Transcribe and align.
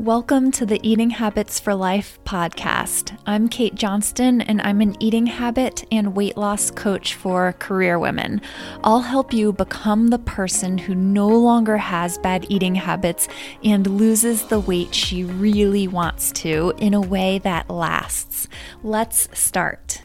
Welcome 0.00 0.50
to 0.52 0.64
the 0.64 0.80
Eating 0.82 1.10
Habits 1.10 1.60
for 1.60 1.74
Life 1.74 2.18
podcast. 2.24 3.18
I'm 3.26 3.50
Kate 3.50 3.74
Johnston, 3.74 4.40
and 4.40 4.58
I'm 4.62 4.80
an 4.80 4.96
eating 4.98 5.26
habit 5.26 5.84
and 5.92 6.16
weight 6.16 6.38
loss 6.38 6.70
coach 6.70 7.12
for 7.12 7.52
career 7.58 7.98
women. 7.98 8.40
I'll 8.82 9.02
help 9.02 9.34
you 9.34 9.52
become 9.52 10.08
the 10.08 10.18
person 10.18 10.78
who 10.78 10.94
no 10.94 11.28
longer 11.28 11.76
has 11.76 12.16
bad 12.16 12.46
eating 12.48 12.74
habits 12.74 13.28
and 13.62 13.86
loses 13.86 14.44
the 14.44 14.58
weight 14.58 14.94
she 14.94 15.24
really 15.24 15.86
wants 15.86 16.32
to 16.32 16.72
in 16.78 16.94
a 16.94 17.00
way 17.02 17.38
that 17.40 17.68
lasts. 17.68 18.48
Let's 18.82 19.28
start. 19.38 20.00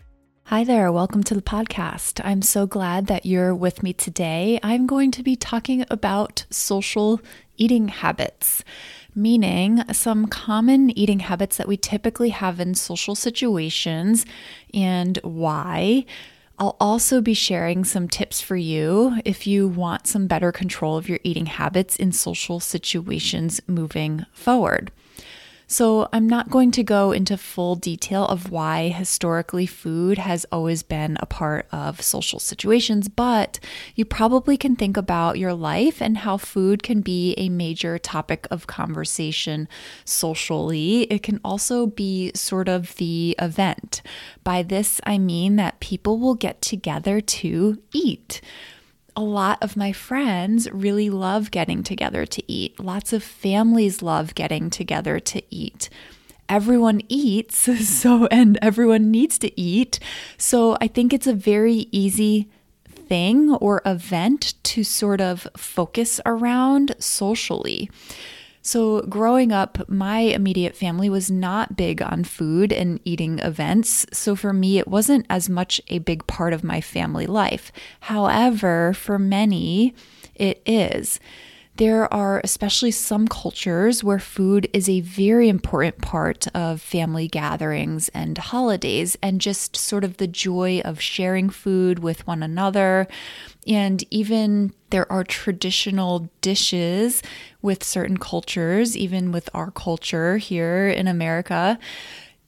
Hi 0.47 0.65
there, 0.65 0.91
welcome 0.91 1.23
to 1.23 1.33
the 1.33 1.41
podcast. 1.41 2.19
I'm 2.25 2.41
so 2.41 2.67
glad 2.67 3.07
that 3.07 3.25
you're 3.25 3.55
with 3.55 3.81
me 3.81 3.93
today. 3.93 4.59
I'm 4.61 4.87
going 4.87 5.11
to 5.11 5.23
be 5.23 5.37
talking 5.37 5.85
about 5.89 6.45
social 6.49 7.21
eating 7.57 7.87
habits 7.87 8.61
meaning 9.15 9.83
some 9.91 10.27
common 10.27 10.95
eating 10.97 11.19
habits 11.21 11.57
that 11.57 11.67
we 11.67 11.77
typically 11.77 12.29
have 12.29 12.59
in 12.59 12.75
social 12.75 13.15
situations 13.15 14.25
and 14.73 15.17
why. 15.23 16.05
I'll 16.57 16.77
also 16.79 17.21
be 17.21 17.33
sharing 17.33 17.83
some 17.83 18.07
tips 18.07 18.39
for 18.41 18.55
you 18.55 19.19
if 19.25 19.45
you 19.45 19.67
want 19.67 20.07
some 20.07 20.27
better 20.27 20.51
control 20.51 20.97
of 20.97 21.09
your 21.09 21.19
eating 21.23 21.47
habits 21.47 21.95
in 21.95 22.11
social 22.11 22.59
situations 22.59 23.59
moving 23.67 24.25
forward. 24.31 24.91
So, 25.67 26.07
I'm 26.13 26.27
not 26.27 26.49
going 26.49 26.71
to 26.71 26.83
go 26.83 27.11
into 27.11 27.37
full 27.37 27.75
detail 27.75 28.25
of 28.25 28.51
why 28.51 28.89
historically 28.89 29.65
food 29.65 30.17
has 30.19 30.45
always 30.51 30.83
been 30.83 31.17
a 31.19 31.25
part 31.25 31.67
of 31.71 32.01
social 32.01 32.39
situations, 32.39 33.09
but 33.09 33.59
you 33.95 34.05
probably 34.05 34.57
can 34.57 34.75
think 34.75 34.95
about 34.95 35.39
your 35.39 35.53
life 35.53 36.01
and 36.01 36.19
how 36.19 36.37
food 36.37 36.83
can 36.83 37.01
be 37.01 37.33
a 37.37 37.49
major 37.49 37.97
topic 37.97 38.47
of 38.51 38.67
conversation 38.67 39.67
socially. 40.03 41.03
It 41.03 41.23
can 41.23 41.39
also 41.43 41.87
be 41.87 42.31
sort 42.35 42.69
of 42.69 42.95
the 42.97 43.35
event. 43.39 44.01
By 44.43 44.61
this, 44.61 45.01
I 45.03 45.17
mean 45.17 45.55
that 45.55 45.79
people 45.79 46.19
will 46.19 46.35
get 46.35 46.61
together 46.61 47.21
to 47.21 47.81
eat 47.91 48.41
a 49.15 49.21
lot 49.21 49.57
of 49.61 49.77
my 49.77 49.91
friends 49.91 50.69
really 50.71 51.09
love 51.09 51.51
getting 51.51 51.83
together 51.83 52.25
to 52.25 52.51
eat. 52.51 52.79
Lots 52.79 53.13
of 53.13 53.23
families 53.23 54.01
love 54.01 54.35
getting 54.35 54.69
together 54.69 55.19
to 55.19 55.41
eat. 55.49 55.89
Everyone 56.49 57.01
eats, 57.07 57.57
so, 57.87 58.27
and 58.27 58.59
everyone 58.61 59.11
needs 59.11 59.37
to 59.39 59.59
eat. 59.59 59.99
So 60.37 60.77
I 60.81 60.87
think 60.87 61.13
it's 61.13 61.27
a 61.27 61.33
very 61.33 61.87
easy 61.91 62.49
thing 62.87 63.53
or 63.55 63.81
event 63.85 64.55
to 64.63 64.83
sort 64.83 65.21
of 65.21 65.47
focus 65.55 66.19
around 66.25 66.95
socially. 66.99 67.89
So, 68.65 69.01
growing 69.01 69.51
up, 69.51 69.87
my 69.87 70.21
immediate 70.21 70.75
family 70.75 71.07
was 71.07 71.29
not 71.29 71.77
big 71.77 72.01
on 72.01 72.23
food 72.23 72.73
and 72.73 72.99
eating 73.05 73.37
events. 73.37 74.07
So, 74.11 74.35
for 74.35 74.53
me, 74.53 74.79
it 74.79 74.87
wasn't 74.87 75.27
as 75.29 75.47
much 75.47 75.79
a 75.87 75.99
big 75.99 76.25
part 76.25 76.51
of 76.51 76.63
my 76.63 76.81
family 76.81 77.27
life. 77.27 77.71
However, 77.99 78.93
for 78.95 79.19
many, 79.19 79.93
it 80.33 80.63
is. 80.65 81.19
There 81.77 82.13
are 82.13 82.39
especially 82.41 82.91
some 82.91 83.27
cultures 83.27 84.01
where 84.01 84.19
food 84.19 84.69
is 84.71 84.87
a 84.87 85.01
very 85.01 85.49
important 85.49 86.01
part 86.01 86.47
of 86.55 86.81
family 86.81 87.27
gatherings 87.27 88.07
and 88.09 88.37
holidays, 88.37 89.17
and 89.21 89.41
just 89.41 89.75
sort 89.75 90.05
of 90.05 90.15
the 90.15 90.27
joy 90.27 90.81
of 90.85 91.01
sharing 91.01 91.49
food 91.49 91.99
with 91.99 92.25
one 92.25 92.41
another. 92.43 93.09
And 93.67 94.05
even 94.09 94.73
there 94.89 95.11
are 95.11 95.25
traditional 95.25 96.29
dishes 96.39 97.21
with 97.61 97.83
certain 97.83 98.17
cultures, 98.17 98.95
even 98.95 99.33
with 99.33 99.49
our 99.53 99.69
culture 99.71 100.37
here 100.37 100.87
in 100.87 101.09
America, 101.09 101.77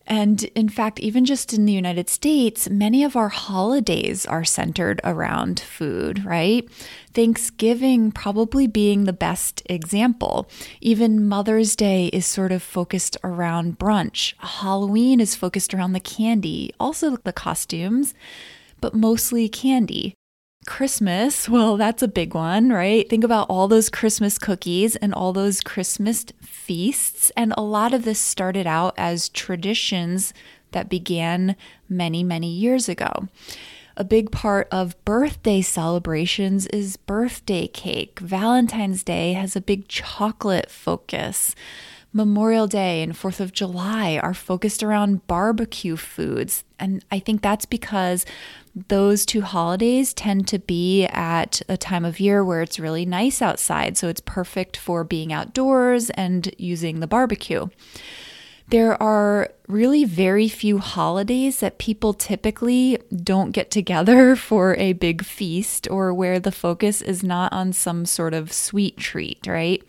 and 0.07 0.45
in 0.55 0.69
fact, 0.69 0.99
even 0.99 1.25
just 1.25 1.53
in 1.53 1.65
the 1.65 1.73
United 1.73 2.09
States, 2.09 2.69
many 2.69 3.03
of 3.03 3.17
our 3.17 3.27
holidays 3.27 4.25
are 4.25 4.45
centered 4.45 5.01
around 5.03 5.59
food, 5.59 6.23
right? 6.23 6.67
Thanksgiving 7.13 8.11
probably 8.11 8.67
being 8.67 9.03
the 9.03 9.13
best 9.13 9.61
example. 9.65 10.49
Even 10.79 11.27
Mother's 11.27 11.75
Day 11.75 12.07
is 12.07 12.25
sort 12.25 12.53
of 12.53 12.63
focused 12.63 13.17
around 13.23 13.79
brunch. 13.79 14.33
Halloween 14.37 15.19
is 15.19 15.35
focused 15.35 15.73
around 15.73 15.91
the 15.91 15.99
candy, 15.99 16.73
also 16.79 17.17
the 17.17 17.33
costumes, 17.33 18.13
but 18.79 18.93
mostly 18.93 19.49
candy. 19.49 20.13
Christmas, 20.67 21.49
well, 21.49 21.77
that's 21.77 22.03
a 22.03 22.07
big 22.07 22.35
one, 22.35 22.69
right? 22.69 23.09
Think 23.09 23.23
about 23.23 23.49
all 23.49 23.67
those 23.67 23.89
Christmas 23.89 24.37
cookies 24.37 24.95
and 24.97 25.13
all 25.13 25.33
those 25.33 25.61
Christmas 25.61 26.25
feasts. 26.41 27.31
And 27.35 27.53
a 27.57 27.63
lot 27.63 27.93
of 27.93 28.03
this 28.03 28.19
started 28.19 28.67
out 28.67 28.93
as 28.97 29.29
traditions 29.29 30.33
that 30.73 30.89
began 30.89 31.55
many, 31.89 32.23
many 32.23 32.49
years 32.49 32.87
ago. 32.87 33.27
A 33.95 34.03
big 34.03 34.29
part 34.29 34.67
of 34.69 35.03
birthday 35.05 35.61
celebrations 35.61 36.67
is 36.67 36.97
birthday 36.97 37.65
cake. 37.65 38.19
Valentine's 38.19 39.01
Day 39.01 39.33
has 39.33 39.55
a 39.55 39.61
big 39.61 39.87
chocolate 39.87 40.69
focus. 40.69 41.55
Memorial 42.13 42.67
Day 42.67 43.03
and 43.03 43.13
4th 43.13 43.39
of 43.39 43.51
July 43.53 44.17
are 44.17 44.33
focused 44.33 44.81
around 44.81 45.27
barbecue 45.27 45.95
foods. 45.95 46.63
And 46.79 47.03
I 47.11 47.19
think 47.19 47.41
that's 47.41 47.65
because 47.65 48.25
those 48.87 49.25
two 49.25 49.41
holidays 49.41 50.13
tend 50.13 50.47
to 50.47 50.59
be 50.59 51.05
at 51.05 51.61
a 51.67 51.77
time 51.77 52.05
of 52.05 52.19
year 52.19 52.43
where 52.43 52.61
it's 52.61 52.79
really 52.79 53.05
nice 53.05 53.41
outside. 53.41 53.97
So 53.97 54.07
it's 54.07 54.21
perfect 54.21 54.77
for 54.77 55.03
being 55.03 55.33
outdoors 55.33 56.09
and 56.11 56.53
using 56.57 56.99
the 56.99 57.07
barbecue. 57.07 57.67
There 58.69 59.01
are 59.01 59.49
really 59.67 60.03
very 60.03 60.49
few 60.49 60.79
holidays 60.79 61.61
that 61.61 61.77
people 61.77 62.13
typically 62.13 62.97
don't 63.23 63.51
get 63.51 63.71
together 63.71 64.35
for 64.49 64.75
a 64.75 64.93
big 64.93 65.23
feast 65.23 65.87
or 65.89 66.13
where 66.13 66.39
the 66.39 66.51
focus 66.51 67.01
is 67.01 67.23
not 67.23 67.53
on 67.53 67.71
some 67.73 68.05
sort 68.05 68.33
of 68.33 68.51
sweet 68.51 68.97
treat, 68.97 69.47
right? 69.47 69.81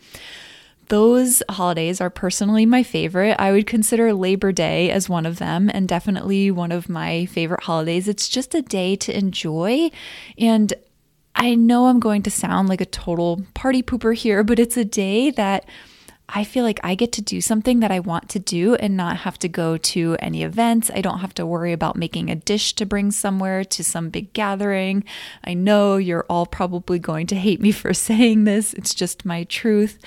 Those 0.89 1.41
holidays 1.49 2.01
are 2.01 2.09
personally 2.09 2.65
my 2.65 2.83
favorite. 2.83 3.35
I 3.39 3.51
would 3.51 3.67
consider 3.67 4.11
Labor 4.13 4.51
Day 4.51 4.89
as 4.89 5.07
one 5.07 5.25
of 5.25 5.37
them 5.37 5.69
and 5.73 5.87
definitely 5.87 6.51
one 6.51 6.71
of 6.71 6.89
my 6.89 7.27
favorite 7.27 7.63
holidays. 7.63 8.07
It's 8.07 8.27
just 8.27 8.55
a 8.55 8.61
day 8.61 8.95
to 8.97 9.15
enjoy. 9.15 9.91
And 10.37 10.73
I 11.35 11.55
know 11.55 11.85
I'm 11.85 11.99
going 11.99 12.23
to 12.23 12.31
sound 12.31 12.69
like 12.69 12.81
a 12.81 12.85
total 12.85 13.45
party 13.53 13.83
pooper 13.83 14.15
here, 14.15 14.43
but 14.43 14.59
it's 14.59 14.77
a 14.77 14.83
day 14.85 15.29
that 15.31 15.65
I 16.31 16.43
feel 16.43 16.63
like 16.63 16.79
I 16.83 16.95
get 16.95 17.11
to 17.13 17.21
do 17.21 17.41
something 17.41 17.79
that 17.79 17.91
I 17.91 17.99
want 17.99 18.29
to 18.29 18.39
do 18.39 18.75
and 18.75 18.95
not 18.95 19.17
have 19.17 19.39
to 19.39 19.49
go 19.49 19.77
to 19.77 20.15
any 20.19 20.43
events. 20.43 20.91
I 20.93 21.01
don't 21.01 21.19
have 21.19 21.33
to 21.35 21.45
worry 21.45 21.73
about 21.73 21.95
making 21.95 22.29
a 22.29 22.35
dish 22.35 22.73
to 22.75 22.85
bring 22.85 23.11
somewhere 23.11 23.63
to 23.63 23.83
some 23.83 24.09
big 24.09 24.31
gathering. 24.33 25.03
I 25.43 25.55
know 25.55 25.97
you're 25.97 26.25
all 26.29 26.45
probably 26.45 26.99
going 26.99 27.27
to 27.27 27.35
hate 27.35 27.61
me 27.61 27.71
for 27.79 27.93
saying 27.93 28.43
this, 28.43 28.73
it's 28.73 28.93
just 28.93 29.25
my 29.25 29.43
truth. 29.45 29.99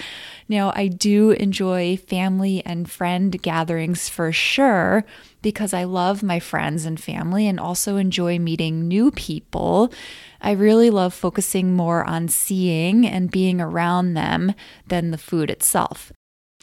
Now, 0.49 0.73
I 0.75 0.89
do 0.89 1.31
enjoy 1.31 1.97
family 1.97 2.63
and 2.65 2.91
friend 2.91 3.41
gatherings 3.41 4.09
for 4.09 4.33
sure 4.33 5.05
because 5.43 5.75
I 5.75 5.85
love 5.85 6.23
my 6.23 6.41
friends 6.41 6.85
and 6.85 7.01
family 7.01 7.47
and 7.47 7.61
also 7.61 7.97
enjoy 7.97 8.39
meeting 8.39 8.89
new 8.89 9.11
people. 9.11 9.93
I 10.41 10.53
really 10.53 10.91
love 10.91 11.13
focusing 11.13 11.75
more 11.75 12.05
on 12.05 12.29
seeing 12.29 13.07
and 13.07 13.31
being 13.31 13.61
around 13.61 14.15
them 14.15 14.55
than 14.87 15.11
the 15.11 15.19
food 15.19 15.51
itself. 15.51 16.13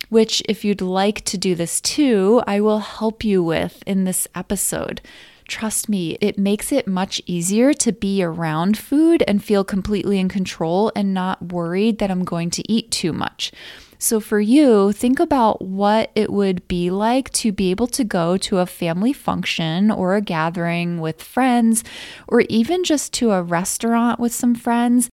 Which, 0.08 0.42
if 0.48 0.66
you'd 0.66 0.82
like 0.82 1.24
to 1.26 1.38
do 1.38 1.56
this 1.56 1.82
too, 1.82 2.42
I 2.48 2.62
will 2.62 2.80
help 2.80 3.24
you 3.24 3.44
with 3.44 3.84
in 3.86 4.06
this 4.06 4.28
episode. 4.34 5.02
Trust 5.48 5.90
me, 5.90 6.16
it 6.22 6.38
makes 6.38 6.72
it 6.72 6.88
much 6.88 7.22
easier 7.26 7.74
to 7.74 7.92
be 7.92 8.24
around 8.24 8.78
food 8.78 9.24
and 9.28 9.44
feel 9.44 9.64
completely 9.64 10.20
in 10.20 10.30
control 10.30 10.92
and 10.96 11.14
not 11.14 11.52
worried 11.52 11.98
that 12.00 12.12
I'm 12.12 12.24
going 12.24 12.50
to 12.52 12.72
eat 12.72 12.92
too 12.92 13.12
much. 13.12 13.52
So, 14.02 14.22
for 14.22 14.40
you, 14.40 14.94
think 14.94 15.20
about 15.20 15.62
what 15.62 16.10
it 16.16 16.32
would 16.32 16.66
be 16.70 16.90
like 16.90 17.30
to 17.32 17.52
be 17.52 17.70
able 17.70 17.88
to 17.88 18.06
go 18.06 18.38
to 18.38 18.60
a 18.60 18.66
family 18.66 19.12
function 19.12 19.92
or 19.92 20.16
a 20.16 20.22
gathering 20.22 21.02
with 21.02 21.22
friends, 21.22 21.84
or 22.26 22.42
even 22.48 22.86
just 22.86 23.12
to 23.16 23.32
a 23.32 23.44
restaurant 23.44 24.18
with 24.18 24.34
some 24.34 24.56
friends 24.56 25.10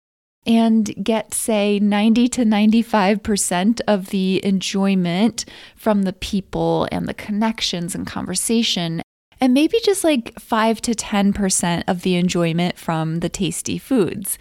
and 0.45 0.93
get, 1.05 1.33
say, 1.33 1.79
90 1.79 2.27
to 2.31 2.45
95% 2.45 3.81
of 3.87 4.09
the 4.09 4.45
enjoyment 4.45 5.45
from 5.77 6.03
the 6.03 6.13
people 6.13 6.89
and 6.91 7.07
the 7.07 7.15
connections 7.15 7.95
and 7.95 8.05
conversation. 8.05 9.01
And 9.41 9.55
maybe 9.55 9.79
just 9.85 10.03
like 10.03 10.39
5 10.41 10.81
to 10.83 10.95
10% 10.95 11.85
of 11.87 12.03
the 12.03 12.17
enjoyment 12.17 12.79
from 12.79 13.21
the 13.21 13.29
tasty 13.29 13.79
foods. 13.79 14.39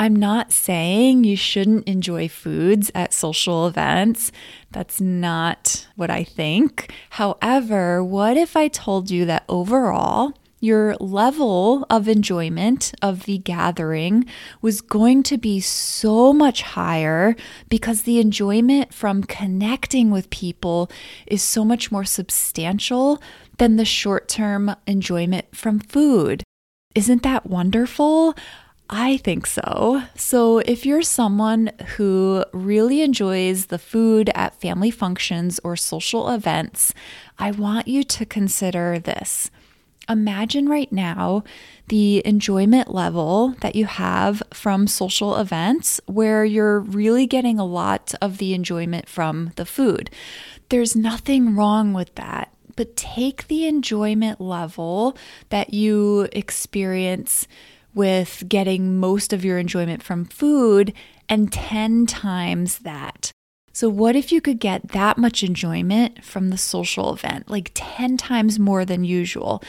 I'm 0.00 0.16
not 0.16 0.50
saying 0.50 1.24
you 1.24 1.36
shouldn't 1.36 1.86
enjoy 1.86 2.26
foods 2.26 2.90
at 2.94 3.12
social 3.12 3.66
events. 3.66 4.32
That's 4.70 4.98
not 4.98 5.88
what 5.94 6.08
I 6.08 6.24
think. 6.24 6.90
However, 7.10 8.02
what 8.02 8.38
if 8.38 8.56
I 8.56 8.68
told 8.68 9.10
you 9.10 9.26
that 9.26 9.44
overall, 9.46 10.32
your 10.58 10.96
level 11.00 11.84
of 11.90 12.08
enjoyment 12.08 12.94
of 13.02 13.26
the 13.26 13.36
gathering 13.36 14.24
was 14.62 14.80
going 14.80 15.22
to 15.24 15.36
be 15.36 15.60
so 15.60 16.32
much 16.32 16.62
higher 16.62 17.36
because 17.68 18.02
the 18.02 18.20
enjoyment 18.20 18.94
from 18.94 19.22
connecting 19.22 20.10
with 20.10 20.30
people 20.30 20.90
is 21.26 21.42
so 21.42 21.62
much 21.62 21.92
more 21.92 22.06
substantial 22.06 23.20
than 23.58 23.76
the 23.76 23.84
short 23.84 24.28
term 24.28 24.74
enjoyment 24.86 25.54
from 25.54 25.78
food. 25.78 26.42
Isn't 26.94 27.22
that 27.22 27.44
wonderful? 27.44 28.34
I 28.92 29.18
think 29.18 29.46
so. 29.46 30.02
So, 30.16 30.58
if 30.58 30.84
you're 30.84 31.02
someone 31.02 31.70
who 31.96 32.44
really 32.52 33.02
enjoys 33.02 33.66
the 33.66 33.78
food 33.78 34.30
at 34.34 34.60
family 34.60 34.90
functions 34.90 35.60
or 35.62 35.76
social 35.76 36.28
events, 36.30 36.92
I 37.38 37.52
want 37.52 37.86
you 37.86 38.02
to 38.02 38.26
consider 38.26 38.98
this. 38.98 39.48
Imagine 40.08 40.68
right 40.68 40.90
now 40.90 41.44
the 41.86 42.20
enjoyment 42.26 42.92
level 42.92 43.54
that 43.60 43.76
you 43.76 43.86
have 43.86 44.42
from 44.52 44.88
social 44.88 45.36
events 45.36 46.00
where 46.06 46.44
you're 46.44 46.80
really 46.80 47.28
getting 47.28 47.60
a 47.60 47.64
lot 47.64 48.12
of 48.20 48.38
the 48.38 48.54
enjoyment 48.54 49.08
from 49.08 49.52
the 49.54 49.64
food. 49.64 50.10
There's 50.68 50.96
nothing 50.96 51.54
wrong 51.54 51.92
with 51.92 52.12
that, 52.16 52.52
but 52.74 52.96
take 52.96 53.46
the 53.46 53.68
enjoyment 53.68 54.40
level 54.40 55.16
that 55.50 55.72
you 55.72 56.28
experience 56.32 57.46
with 57.94 58.44
getting 58.48 58.98
most 58.98 59.32
of 59.32 59.44
your 59.44 59.58
enjoyment 59.58 60.02
from 60.02 60.24
food 60.24 60.92
and 61.28 61.52
10 61.52 62.06
times 62.06 62.80
that. 62.80 63.32
So, 63.72 63.88
what 63.88 64.16
if 64.16 64.32
you 64.32 64.40
could 64.40 64.58
get 64.58 64.88
that 64.88 65.16
much 65.16 65.42
enjoyment 65.42 66.24
from 66.24 66.50
the 66.50 66.58
social 66.58 67.12
event, 67.12 67.48
like 67.48 67.70
10 67.74 68.16
times 68.16 68.58
more 68.58 68.84
than 68.84 69.04
usual? 69.04 69.62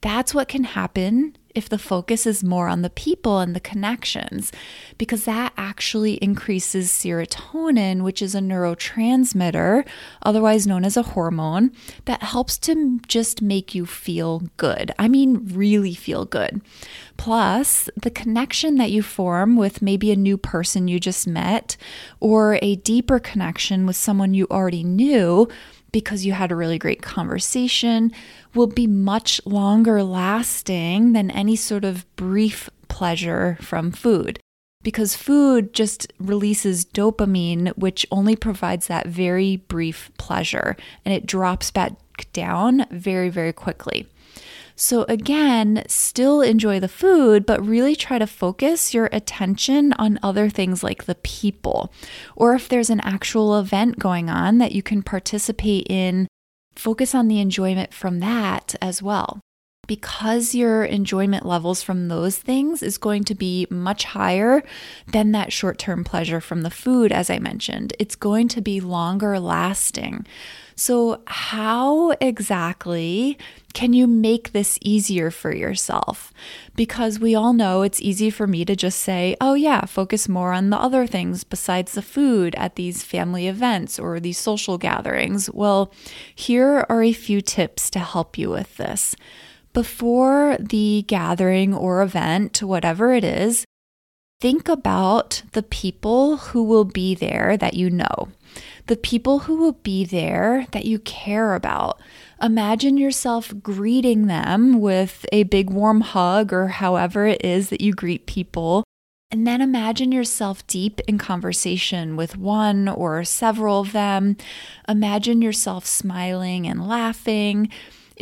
That's 0.00 0.34
what 0.34 0.48
can 0.48 0.64
happen 0.64 1.36
if 1.54 1.68
the 1.68 1.78
focus 1.78 2.26
is 2.26 2.42
more 2.44 2.68
on 2.68 2.82
the 2.82 2.90
people 2.90 3.38
and 3.40 3.54
the 3.54 3.60
connections, 3.60 4.52
because 4.98 5.24
that 5.24 5.52
actually 5.56 6.14
increases 6.14 6.90
serotonin, 6.90 8.02
which 8.02 8.22
is 8.22 8.34
a 8.34 8.40
neurotransmitter, 8.40 9.86
otherwise 10.22 10.66
known 10.66 10.84
as 10.84 10.96
a 10.96 11.02
hormone, 11.02 11.72
that 12.04 12.22
helps 12.22 12.58
to 12.58 13.00
just 13.06 13.42
make 13.42 13.74
you 13.74 13.86
feel 13.86 14.42
good. 14.56 14.92
I 14.98 15.08
mean, 15.08 15.48
really 15.52 15.94
feel 15.94 16.24
good. 16.24 16.60
Plus, 17.16 17.88
the 17.96 18.10
connection 18.10 18.76
that 18.76 18.90
you 18.90 19.02
form 19.02 19.56
with 19.56 19.82
maybe 19.82 20.10
a 20.10 20.16
new 20.16 20.36
person 20.36 20.88
you 20.88 20.98
just 20.98 21.26
met 21.26 21.76
or 22.20 22.58
a 22.62 22.76
deeper 22.76 23.18
connection 23.18 23.86
with 23.86 23.96
someone 23.96 24.34
you 24.34 24.46
already 24.50 24.82
knew 24.82 25.48
because 25.92 26.24
you 26.24 26.32
had 26.32 26.50
a 26.50 26.56
really 26.56 26.78
great 26.78 27.02
conversation 27.02 28.10
will 28.54 28.66
be 28.66 28.86
much 28.86 29.40
longer 29.44 30.02
lasting 30.02 31.12
than 31.12 31.30
any 31.30 31.54
sort 31.54 31.84
of 31.84 32.04
brief 32.16 32.68
pleasure 32.88 33.58
from 33.60 33.92
food. 33.92 34.38
Because 34.82 35.14
food 35.14 35.72
just 35.72 36.12
releases 36.18 36.84
dopamine, 36.84 37.68
which 37.76 38.04
only 38.10 38.34
provides 38.34 38.88
that 38.88 39.06
very 39.06 39.56
brief 39.56 40.10
pleasure, 40.18 40.76
and 41.04 41.14
it 41.14 41.26
drops 41.26 41.70
back 41.70 41.92
down 42.32 42.86
very, 42.90 43.28
very 43.28 43.52
quickly. 43.52 44.08
So, 44.76 45.04
again, 45.08 45.84
still 45.86 46.40
enjoy 46.40 46.80
the 46.80 46.88
food, 46.88 47.46
but 47.46 47.64
really 47.64 47.94
try 47.94 48.18
to 48.18 48.26
focus 48.26 48.94
your 48.94 49.08
attention 49.12 49.92
on 49.94 50.18
other 50.22 50.48
things 50.48 50.82
like 50.82 51.04
the 51.04 51.14
people. 51.16 51.92
Or 52.36 52.54
if 52.54 52.68
there's 52.68 52.90
an 52.90 53.00
actual 53.00 53.58
event 53.58 53.98
going 53.98 54.30
on 54.30 54.58
that 54.58 54.72
you 54.72 54.82
can 54.82 55.02
participate 55.02 55.86
in, 55.88 56.26
focus 56.74 57.14
on 57.14 57.28
the 57.28 57.40
enjoyment 57.40 57.92
from 57.92 58.20
that 58.20 58.74
as 58.80 59.02
well. 59.02 59.40
Because 59.88 60.54
your 60.54 60.84
enjoyment 60.84 61.44
levels 61.44 61.82
from 61.82 62.06
those 62.06 62.38
things 62.38 62.82
is 62.82 62.98
going 62.98 63.24
to 63.24 63.34
be 63.34 63.66
much 63.68 64.04
higher 64.04 64.62
than 65.08 65.32
that 65.32 65.52
short 65.52 65.76
term 65.76 66.04
pleasure 66.04 66.40
from 66.40 66.62
the 66.62 66.70
food, 66.70 67.10
as 67.10 67.28
I 67.28 67.40
mentioned, 67.40 67.92
it's 67.98 68.14
going 68.14 68.46
to 68.48 68.60
be 68.60 68.80
longer 68.80 69.40
lasting. 69.40 70.24
So, 70.74 71.22
how 71.26 72.10
exactly 72.20 73.38
can 73.74 73.92
you 73.92 74.06
make 74.06 74.52
this 74.52 74.78
easier 74.82 75.30
for 75.30 75.54
yourself? 75.54 76.32
Because 76.74 77.18
we 77.18 77.34
all 77.34 77.52
know 77.52 77.82
it's 77.82 78.00
easy 78.00 78.30
for 78.30 78.46
me 78.46 78.64
to 78.64 78.76
just 78.76 79.00
say, 79.00 79.36
oh, 79.40 79.54
yeah, 79.54 79.84
focus 79.84 80.28
more 80.28 80.52
on 80.52 80.70
the 80.70 80.78
other 80.78 81.06
things 81.06 81.44
besides 81.44 81.92
the 81.92 82.02
food 82.02 82.54
at 82.56 82.76
these 82.76 83.02
family 83.02 83.48
events 83.48 83.98
or 83.98 84.20
these 84.20 84.38
social 84.38 84.78
gatherings. 84.78 85.50
Well, 85.50 85.92
here 86.34 86.86
are 86.88 87.02
a 87.02 87.12
few 87.12 87.40
tips 87.40 87.90
to 87.90 87.98
help 87.98 88.38
you 88.38 88.50
with 88.50 88.76
this. 88.76 89.16
Before 89.72 90.56
the 90.60 91.04
gathering 91.06 91.72
or 91.72 92.02
event, 92.02 92.62
whatever 92.62 93.14
it 93.14 93.24
is, 93.24 93.64
think 94.40 94.68
about 94.68 95.42
the 95.52 95.62
people 95.62 96.36
who 96.36 96.62
will 96.62 96.84
be 96.84 97.14
there 97.14 97.56
that 97.56 97.74
you 97.74 97.88
know 97.88 98.28
the 98.86 98.96
people 98.96 99.40
who 99.40 99.56
will 99.56 99.72
be 99.72 100.04
there 100.04 100.66
that 100.72 100.84
you 100.84 100.98
care 100.98 101.54
about. 101.54 102.00
Imagine 102.42 102.96
yourself 102.96 103.52
greeting 103.62 104.26
them 104.26 104.80
with 104.80 105.24
a 105.32 105.44
big 105.44 105.70
warm 105.70 106.00
hug 106.00 106.52
or 106.52 106.68
however 106.68 107.26
it 107.26 107.44
is 107.44 107.68
that 107.70 107.80
you 107.80 107.92
greet 107.92 108.26
people. 108.26 108.84
And 109.30 109.46
then 109.46 109.62
imagine 109.62 110.12
yourself 110.12 110.66
deep 110.66 111.00
in 111.08 111.16
conversation 111.16 112.16
with 112.16 112.36
one 112.36 112.88
or 112.88 113.24
several 113.24 113.80
of 113.80 113.92
them. 113.92 114.36
Imagine 114.88 115.40
yourself 115.40 115.86
smiling 115.86 116.66
and 116.66 116.86
laughing. 116.86 117.70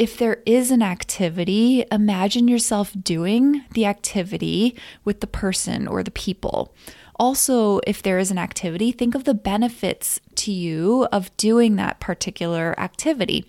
If 0.00 0.16
there 0.16 0.42
is 0.46 0.70
an 0.70 0.80
activity, 0.80 1.84
imagine 1.92 2.48
yourself 2.48 2.96
doing 2.98 3.64
the 3.74 3.84
activity 3.84 4.74
with 5.04 5.20
the 5.20 5.26
person 5.26 5.86
or 5.86 6.02
the 6.02 6.10
people 6.10 6.74
also, 7.20 7.80
if 7.86 8.02
there 8.02 8.18
is 8.18 8.30
an 8.30 8.38
activity, 8.38 8.92
think 8.92 9.14
of 9.14 9.24
the 9.24 9.34
benefits 9.34 10.20
to 10.36 10.50
you 10.50 11.06
of 11.12 11.36
doing 11.36 11.76
that 11.76 12.00
particular 12.00 12.74
activity. 12.80 13.44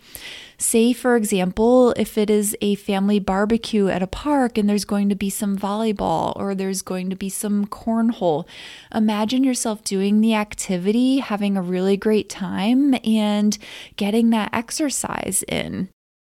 Say, 0.57 0.91
for 0.91 1.15
example, 1.15 1.91
if 1.91 2.17
it 2.17 2.29
is 2.29 2.53
a 2.59 2.75
family 2.75 3.17
barbecue 3.17 3.87
at 3.87 4.03
a 4.03 4.07
park 4.07 4.57
and 4.57 4.67
there's 4.67 4.83
going 4.83 5.07
to 5.07 5.15
be 5.15 5.29
some 5.29 5.57
volleyball 5.57 6.33
or 6.35 6.53
there's 6.53 6.81
going 6.81 7.09
to 7.11 7.15
be 7.15 7.29
some 7.29 7.65
cornhole, 7.65 8.45
imagine 8.93 9.45
yourself 9.45 9.85
doing 9.85 10.19
the 10.19 10.35
activity, 10.35 11.19
having 11.19 11.55
a 11.55 11.61
really 11.61 11.95
great 11.95 12.27
time, 12.29 12.93
and 13.05 13.57
getting 13.95 14.31
that 14.31 14.49
exercise 14.53 15.45
in 15.47 15.87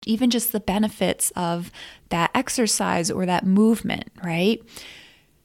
even 0.06 0.30
just 0.30 0.52
the 0.52 0.60
benefits 0.60 1.32
of 1.36 1.70
that 2.08 2.30
exercise 2.34 3.10
or 3.10 3.26
that 3.26 3.46
movement, 3.46 4.10
right? 4.22 4.62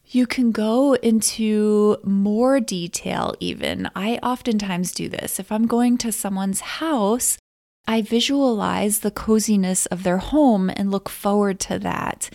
You 0.10 0.26
can 0.26 0.52
go 0.52 0.94
into 0.94 1.98
more 2.04 2.60
detail, 2.60 3.36
even. 3.40 3.90
I 3.96 4.18
oftentimes 4.24 4.94
do 4.94 5.10
this. 5.10 5.40
If 5.40 5.52
I'm 5.52 5.68
going 5.68 5.98
to 6.00 6.12
someone's 6.12 6.62
house, 6.62 7.38
I 7.88 8.02
visualize 8.02 9.00
the 9.00 9.12
coziness 9.12 9.86
of 9.88 10.04
their 10.04 10.18
home 10.18 10.70
and 10.70 10.92
look 10.92 11.10
forward 11.10 11.60
to 11.62 11.80
that. 11.80 12.30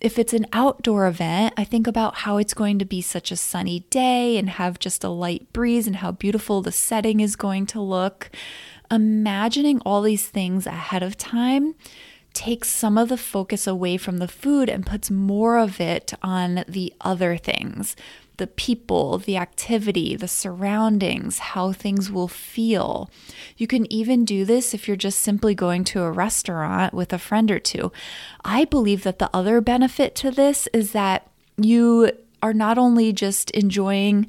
If 0.00 0.18
it's 0.18 0.32
an 0.32 0.46
outdoor 0.52 1.06
event, 1.06 1.54
I 1.56 1.64
think 1.64 1.86
about 1.86 2.16
how 2.16 2.38
it's 2.38 2.54
going 2.54 2.78
to 2.78 2.84
be 2.84 3.02
such 3.02 3.30
a 3.30 3.36
sunny 3.36 3.80
day 3.90 4.36
and 4.38 4.48
have 4.48 4.78
just 4.78 5.04
a 5.04 5.10
light 5.10 5.52
breeze 5.52 5.86
and 5.86 5.96
how 5.96 6.12
beautiful 6.12 6.62
the 6.62 6.72
setting 6.72 7.20
is 7.20 7.36
going 7.36 7.66
to 7.66 7.80
look. 7.80 8.30
Imagining 8.90 9.80
all 9.80 10.02
these 10.02 10.26
things 10.26 10.66
ahead 10.66 11.02
of 11.02 11.16
time 11.16 11.74
takes 12.32 12.68
some 12.68 12.96
of 12.96 13.08
the 13.08 13.16
focus 13.16 13.66
away 13.66 13.96
from 13.96 14.18
the 14.18 14.28
food 14.28 14.68
and 14.68 14.86
puts 14.86 15.10
more 15.10 15.58
of 15.58 15.80
it 15.80 16.12
on 16.22 16.64
the 16.68 16.92
other 17.00 17.36
things 17.36 17.96
the 18.36 18.46
people, 18.46 19.18
the 19.18 19.36
activity, 19.36 20.16
the 20.16 20.26
surroundings, 20.26 21.38
how 21.38 21.72
things 21.72 22.10
will 22.10 22.26
feel. 22.26 23.10
You 23.58 23.66
can 23.66 23.90
even 23.92 24.24
do 24.24 24.46
this 24.46 24.72
if 24.72 24.88
you're 24.88 24.96
just 24.96 25.18
simply 25.18 25.54
going 25.54 25.84
to 25.84 26.00
a 26.04 26.10
restaurant 26.10 26.94
with 26.94 27.12
a 27.12 27.18
friend 27.18 27.50
or 27.50 27.58
two. 27.58 27.92
I 28.42 28.64
believe 28.64 29.02
that 29.02 29.18
the 29.18 29.28
other 29.34 29.60
benefit 29.60 30.14
to 30.16 30.30
this 30.30 30.66
is 30.72 30.92
that 30.92 31.28
you 31.58 32.12
are 32.42 32.54
not 32.54 32.78
only 32.78 33.12
just 33.12 33.50
enjoying 33.50 34.26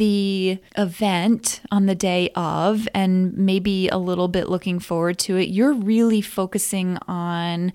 the 0.00 0.58
event 0.78 1.60
on 1.70 1.84
the 1.84 1.94
day 1.94 2.30
of 2.34 2.88
and 2.94 3.36
maybe 3.36 3.86
a 3.90 3.98
little 3.98 4.28
bit 4.28 4.48
looking 4.48 4.78
forward 4.78 5.18
to 5.18 5.36
it, 5.36 5.50
you're 5.50 5.74
really 5.74 6.22
focusing 6.22 6.96
on 7.06 7.70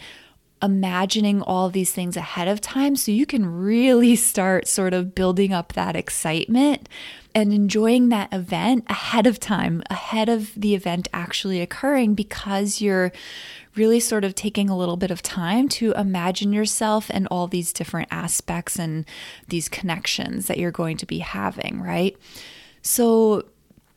imagining 0.60 1.44
all 1.44 1.70
these 1.70 1.92
things 1.92 2.18
ahead 2.18 2.48
of 2.48 2.60
time 2.60 2.96
so 2.96 3.12
you 3.12 3.28
can 3.28 3.46
really 3.46 4.16
start 4.32 4.68
sort 4.68 4.92
of 4.92 5.14
building 5.14 5.54
up 5.54 5.74
that 5.74 5.96
excitement 5.96 6.90
and 7.36 7.54
enjoying 7.54 8.08
that 8.10 8.34
event 8.34 8.86
ahead 8.88 9.28
of 9.28 9.42
time, 9.42 9.84
ahead 9.90 10.30
of 10.30 10.54
the 10.56 10.74
event 10.74 11.10
actually 11.14 11.62
occurring 11.62 12.16
because 12.16 12.80
you're 12.82 13.12
really 13.76 14.00
sort 14.00 14.24
of 14.24 14.34
taking 14.34 14.70
a 14.70 14.78
little 14.78 14.96
bit 14.96 15.12
of 15.12 15.22
time 15.22 15.68
to 15.68 15.92
imagine 15.98 16.54
yourself 16.54 17.12
and 17.14 17.28
all 17.28 17.46
these 17.46 17.74
different 17.74 18.08
aspects 18.10 18.80
and 18.80 19.06
these 19.50 19.68
connections 19.68 20.48
that 20.48 20.58
you're 20.58 20.72
going 20.72 20.96
to 20.96 21.06
be 21.06 21.20
having, 21.20 21.82
right? 21.82 22.16
So, 22.82 23.44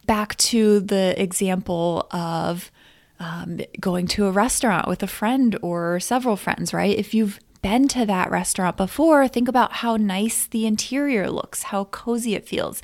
back 0.07 0.37
to 0.39 0.81
the 0.81 1.15
example 1.23 2.09
of 2.11 2.73
um, 3.21 3.61
going 3.79 4.09
to 4.09 4.27
a 4.27 4.33
restaurant 4.33 4.89
with 4.89 5.03
a 5.03 5.07
friend 5.07 5.57
or 5.63 6.01
several 6.01 6.35
friends, 6.35 6.75
right? 6.75 6.97
If 6.99 7.15
you've 7.15 7.39
been 7.63 7.89
to 7.89 8.07
that 8.07 8.31
restaurant 8.31 8.77
before, 8.77 9.29
think 9.29 9.49
about 9.49 9.75
how 9.75 9.97
nice 9.97 10.47
the 10.47 10.67
interior 10.67 11.31
looks, 11.31 11.65
how 11.65 11.85
cozy 11.85 12.35
it 12.35 12.49
feels. 12.49 12.83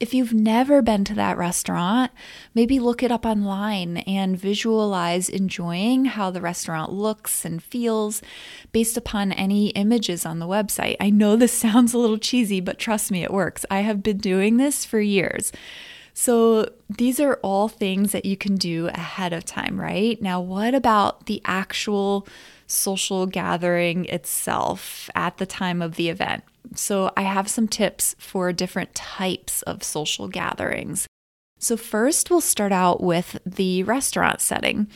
If 0.00 0.14
you've 0.14 0.32
never 0.32 0.80
been 0.80 1.04
to 1.04 1.14
that 1.14 1.36
restaurant, 1.36 2.12
maybe 2.54 2.78
look 2.78 3.02
it 3.02 3.10
up 3.10 3.26
online 3.26 3.98
and 3.98 4.38
visualize 4.38 5.28
enjoying 5.28 6.04
how 6.04 6.30
the 6.30 6.40
restaurant 6.40 6.92
looks 6.92 7.44
and 7.44 7.60
feels 7.60 8.22
based 8.70 8.96
upon 8.96 9.32
any 9.32 9.70
images 9.70 10.24
on 10.24 10.38
the 10.38 10.46
website. 10.46 10.96
I 11.00 11.10
know 11.10 11.34
this 11.34 11.52
sounds 11.66 11.94
a 11.94 11.98
little 11.98 12.18
cheesy, 12.18 12.60
but 12.60 12.78
trust 12.78 13.10
me, 13.10 13.24
it 13.24 13.32
works. 13.32 13.66
I 13.70 13.80
have 13.80 14.02
been 14.02 14.18
doing 14.18 14.56
this 14.56 14.84
for 14.84 15.00
years. 15.00 15.50
So, 16.14 16.72
these 16.90 17.20
are 17.20 17.38
all 17.44 17.68
things 17.68 18.10
that 18.10 18.24
you 18.24 18.36
can 18.36 18.56
do 18.56 18.88
ahead 18.88 19.32
of 19.32 19.44
time, 19.44 19.80
right? 19.80 20.20
Now, 20.20 20.40
what 20.40 20.74
about 20.74 21.26
the 21.26 21.40
actual 21.44 22.26
social 22.66 23.26
gathering 23.26 24.04
itself 24.06 25.08
at 25.14 25.36
the 25.36 25.46
time 25.46 25.80
of 25.80 25.94
the 25.94 26.08
event? 26.08 26.42
So, 26.74 27.10
I 27.16 27.22
have 27.22 27.48
some 27.48 27.68
tips 27.68 28.14
for 28.18 28.52
different 28.52 28.94
types 28.94 29.62
of 29.62 29.82
social 29.82 30.28
gatherings. 30.28 31.06
So, 31.60 31.76
first, 31.76 32.30
we'll 32.30 32.40
start 32.40 32.70
out 32.70 33.02
with 33.02 33.38
the 33.44 33.82
restaurant 33.82 34.40
setting. 34.40 34.86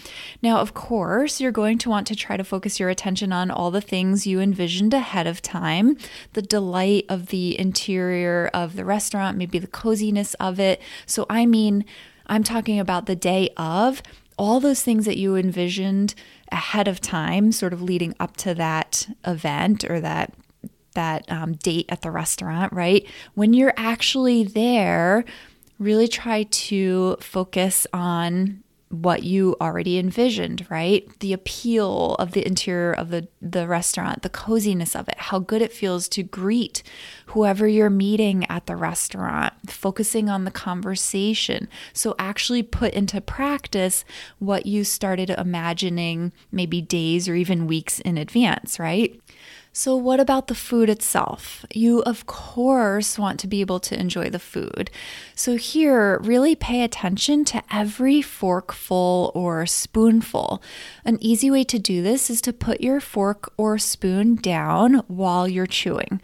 Now, 0.42 0.58
of 0.58 0.74
course, 0.74 1.40
you're 1.40 1.50
going 1.50 1.78
to 1.78 1.90
want 1.90 2.06
to 2.06 2.16
try 2.16 2.36
to 2.36 2.44
focus 2.44 2.78
your 2.78 2.88
attention 2.88 3.32
on 3.32 3.50
all 3.50 3.72
the 3.72 3.80
things 3.80 4.28
you 4.28 4.38
envisioned 4.40 4.94
ahead 4.94 5.26
of 5.26 5.42
time 5.42 5.96
the 6.34 6.42
delight 6.42 7.04
of 7.08 7.26
the 7.26 7.58
interior 7.58 8.48
of 8.54 8.76
the 8.76 8.84
restaurant, 8.84 9.36
maybe 9.36 9.58
the 9.58 9.66
coziness 9.66 10.34
of 10.34 10.60
it. 10.60 10.80
So, 11.04 11.26
I 11.28 11.46
mean, 11.46 11.84
I'm 12.28 12.44
talking 12.44 12.78
about 12.78 13.06
the 13.06 13.16
day 13.16 13.50
of 13.56 14.00
all 14.38 14.60
those 14.60 14.82
things 14.82 15.04
that 15.04 15.18
you 15.18 15.34
envisioned 15.34 16.14
ahead 16.52 16.86
of 16.86 17.00
time, 17.00 17.50
sort 17.50 17.72
of 17.72 17.82
leading 17.82 18.14
up 18.20 18.36
to 18.36 18.54
that 18.54 19.08
event 19.26 19.84
or 19.84 20.00
that 20.00 20.32
that 20.94 21.30
um, 21.30 21.54
date 21.54 21.86
at 21.88 22.02
the 22.02 22.10
restaurant, 22.10 22.72
right? 22.72 23.06
When 23.34 23.54
you're 23.54 23.74
actually 23.76 24.44
there, 24.44 25.24
really 25.78 26.08
try 26.08 26.44
to 26.44 27.16
focus 27.20 27.86
on 27.92 28.62
what 28.92 29.22
you 29.22 29.56
already 29.58 29.98
envisioned, 29.98 30.66
right? 30.68 31.08
The 31.20 31.32
appeal 31.32 32.14
of 32.18 32.32
the 32.32 32.46
interior 32.46 32.92
of 32.92 33.08
the, 33.08 33.26
the 33.40 33.66
restaurant, 33.66 34.20
the 34.20 34.28
coziness 34.28 34.94
of 34.94 35.08
it, 35.08 35.14
how 35.16 35.38
good 35.38 35.62
it 35.62 35.72
feels 35.72 36.08
to 36.10 36.22
greet 36.22 36.82
whoever 37.26 37.66
you're 37.66 37.88
meeting 37.88 38.44
at 38.50 38.66
the 38.66 38.76
restaurant, 38.76 39.54
focusing 39.66 40.28
on 40.28 40.44
the 40.44 40.50
conversation. 40.50 41.68
So, 41.94 42.14
actually 42.18 42.62
put 42.62 42.92
into 42.92 43.22
practice 43.22 44.04
what 44.38 44.66
you 44.66 44.84
started 44.84 45.30
imagining 45.30 46.34
maybe 46.50 46.82
days 46.82 47.30
or 47.30 47.34
even 47.34 47.66
weeks 47.66 47.98
in 47.98 48.18
advance, 48.18 48.78
right? 48.78 49.18
So, 49.74 49.96
what 49.96 50.20
about 50.20 50.48
the 50.48 50.54
food 50.54 50.90
itself? 50.90 51.64
You, 51.72 52.02
of 52.02 52.26
course, 52.26 53.18
want 53.18 53.40
to 53.40 53.46
be 53.46 53.62
able 53.62 53.80
to 53.80 53.98
enjoy 53.98 54.28
the 54.28 54.38
food. 54.38 54.90
So, 55.34 55.56
here, 55.56 56.18
really 56.18 56.54
pay 56.54 56.82
attention 56.82 57.46
to 57.46 57.62
every 57.72 58.20
forkful 58.20 59.32
or 59.34 59.64
spoonful. 59.64 60.62
An 61.06 61.16
easy 61.22 61.50
way 61.50 61.64
to 61.64 61.78
do 61.78 62.02
this 62.02 62.28
is 62.28 62.42
to 62.42 62.52
put 62.52 62.82
your 62.82 63.00
fork 63.00 63.50
or 63.56 63.78
spoon 63.78 64.34
down 64.34 65.04
while 65.06 65.48
you're 65.48 65.66
chewing. 65.66 66.20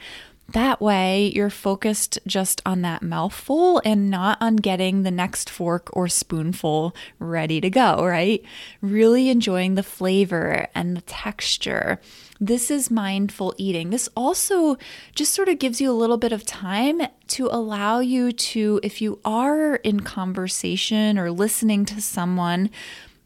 That 0.52 0.80
way, 0.80 1.30
you're 1.34 1.50
focused 1.50 2.18
just 2.26 2.62
on 2.64 2.82
that 2.82 3.02
mouthful 3.02 3.82
and 3.84 4.10
not 4.10 4.38
on 4.40 4.56
getting 4.56 5.02
the 5.02 5.10
next 5.10 5.48
fork 5.48 5.90
or 5.94 6.08
spoonful 6.08 6.96
ready 7.18 7.60
to 7.60 7.68
go, 7.68 8.04
right? 8.04 8.42
Really 8.80 9.28
enjoying 9.28 9.74
the 9.74 9.82
flavor 9.82 10.66
and 10.74 10.96
the 10.96 11.02
texture. 11.02 12.00
This 12.40 12.70
is 12.70 12.90
mindful 12.90 13.54
eating. 13.56 13.90
This 13.90 14.08
also 14.16 14.76
just 15.14 15.34
sort 15.34 15.48
of 15.48 15.58
gives 15.58 15.80
you 15.80 15.90
a 15.90 15.92
little 15.92 16.18
bit 16.18 16.32
of 16.32 16.46
time 16.46 17.02
to 17.28 17.48
allow 17.48 17.98
you 17.98 18.30
to, 18.32 18.80
if 18.82 19.02
you 19.02 19.18
are 19.24 19.76
in 19.76 20.00
conversation 20.00 21.18
or 21.18 21.32
listening 21.32 21.84
to 21.86 22.00
someone, 22.00 22.70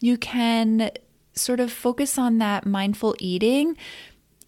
you 0.00 0.16
can 0.16 0.90
sort 1.34 1.60
of 1.60 1.70
focus 1.72 2.18
on 2.18 2.38
that 2.38 2.66
mindful 2.66 3.14
eating 3.18 3.76